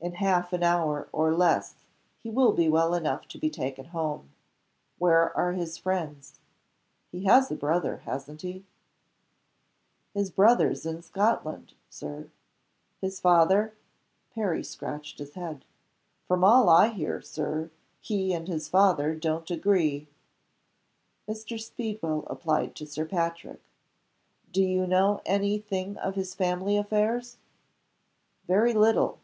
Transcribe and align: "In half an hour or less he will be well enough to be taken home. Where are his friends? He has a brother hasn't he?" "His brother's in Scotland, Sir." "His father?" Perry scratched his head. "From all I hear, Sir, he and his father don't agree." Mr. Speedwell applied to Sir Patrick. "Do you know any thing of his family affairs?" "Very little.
"In 0.00 0.14
half 0.14 0.54
an 0.54 0.62
hour 0.62 1.06
or 1.12 1.34
less 1.34 1.74
he 2.22 2.30
will 2.30 2.52
be 2.52 2.66
well 2.66 2.94
enough 2.94 3.28
to 3.28 3.36
be 3.38 3.50
taken 3.50 3.84
home. 3.84 4.30
Where 4.96 5.36
are 5.36 5.52
his 5.52 5.76
friends? 5.76 6.40
He 7.12 7.24
has 7.24 7.50
a 7.50 7.54
brother 7.54 7.98
hasn't 8.06 8.40
he?" 8.40 8.64
"His 10.14 10.30
brother's 10.30 10.86
in 10.86 11.02
Scotland, 11.02 11.74
Sir." 11.90 12.30
"His 13.02 13.20
father?" 13.20 13.74
Perry 14.34 14.64
scratched 14.64 15.18
his 15.18 15.34
head. 15.34 15.66
"From 16.26 16.42
all 16.42 16.70
I 16.70 16.88
hear, 16.88 17.20
Sir, 17.20 17.70
he 18.00 18.32
and 18.32 18.48
his 18.48 18.66
father 18.66 19.14
don't 19.14 19.50
agree." 19.50 20.08
Mr. 21.28 21.60
Speedwell 21.60 22.24
applied 22.30 22.74
to 22.76 22.86
Sir 22.86 23.04
Patrick. 23.04 23.60
"Do 24.50 24.62
you 24.62 24.86
know 24.86 25.20
any 25.26 25.58
thing 25.58 25.98
of 25.98 26.14
his 26.14 26.34
family 26.34 26.78
affairs?" 26.78 27.36
"Very 28.46 28.72
little. 28.72 29.18